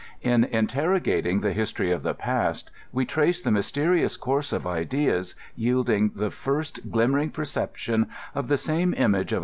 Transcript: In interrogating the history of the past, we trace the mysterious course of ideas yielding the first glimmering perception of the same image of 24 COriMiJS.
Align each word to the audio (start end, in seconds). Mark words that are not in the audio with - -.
In 0.23 0.45
interrogating 0.45 1.41
the 1.41 1.53
history 1.53 1.91
of 1.91 2.01
the 2.01 2.15
past, 2.15 2.71
we 2.91 3.05
trace 3.05 3.39
the 3.39 3.51
mysterious 3.51 4.17
course 4.17 4.51
of 4.51 4.65
ideas 4.65 5.35
yielding 5.55 6.11
the 6.15 6.31
first 6.31 6.89
glimmering 6.89 7.29
perception 7.29 8.07
of 8.33 8.47
the 8.47 8.57
same 8.57 8.95
image 8.95 8.99
of 8.99 9.09
24 9.09 9.19
COriMiJS. 9.19 9.39